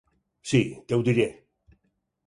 [0.51, 1.31] Sí, t'ho diré.